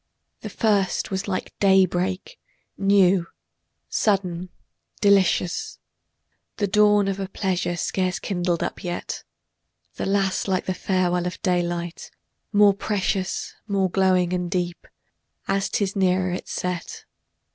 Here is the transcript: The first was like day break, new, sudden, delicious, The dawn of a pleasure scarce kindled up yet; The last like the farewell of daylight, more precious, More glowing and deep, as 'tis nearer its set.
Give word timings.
The 0.39 0.49
first 0.49 1.11
was 1.11 1.27
like 1.27 1.53
day 1.59 1.85
break, 1.85 2.39
new, 2.75 3.27
sudden, 3.87 4.49
delicious, 4.99 5.77
The 6.57 6.65
dawn 6.65 7.07
of 7.07 7.19
a 7.19 7.27
pleasure 7.29 7.77
scarce 7.77 8.17
kindled 8.17 8.63
up 8.63 8.83
yet; 8.83 9.23
The 9.97 10.07
last 10.07 10.47
like 10.47 10.65
the 10.65 10.73
farewell 10.73 11.27
of 11.27 11.39
daylight, 11.43 12.09
more 12.51 12.73
precious, 12.73 13.53
More 13.67 13.91
glowing 13.91 14.33
and 14.33 14.49
deep, 14.49 14.87
as 15.47 15.69
'tis 15.69 15.95
nearer 15.95 16.31
its 16.31 16.51
set. 16.51 17.05